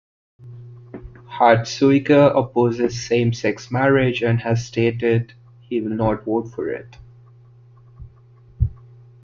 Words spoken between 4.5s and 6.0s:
stated he will